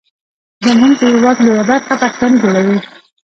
[0.65, 2.77] زمونږ د هیواد لویه برخه پښتانه جوړوي.